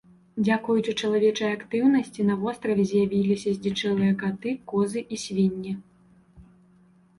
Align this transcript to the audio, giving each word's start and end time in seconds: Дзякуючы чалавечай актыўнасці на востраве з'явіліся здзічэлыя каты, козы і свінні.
Дзякуючы 0.45 0.95
чалавечай 1.01 1.51
актыўнасці 1.57 2.25
на 2.31 2.37
востраве 2.45 2.87
з'явіліся 2.93 3.55
здзічэлыя 3.59 4.17
каты, 4.25 4.57
козы 4.75 5.07
і 5.15 5.23
свінні. 5.27 5.79